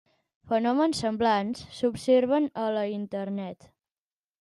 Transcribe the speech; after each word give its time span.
Fenòmens 0.51 1.01
semblants 1.03 1.61
s'observen 1.81 2.51
a 2.67 2.67
la 2.81 2.91
internet. 2.97 3.73